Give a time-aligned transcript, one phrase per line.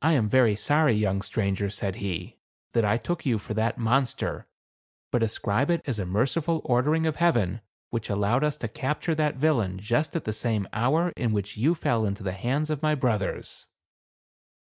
[0.00, 2.38] "I am very sorry, young stranger," said he,"
[2.72, 4.46] that I took you for that monster;
[5.10, 7.60] but ascribe it as a merci ful ordering of Heaven,
[7.90, 11.74] which allowed us to capture that villain just at the same hour in which you
[11.74, 13.66] fell into the hands of my brothers."